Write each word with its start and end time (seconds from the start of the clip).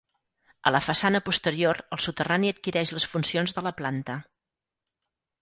A 0.69 0.71
la 0.75 0.79
façana 0.85 1.21
posterior 1.27 1.81
el 1.97 2.01
soterrani 2.07 2.51
adquireix 2.55 2.95
les 2.97 3.07
funcions 3.13 3.55
de 3.59 3.65
la 3.69 3.75
planta. 3.83 4.19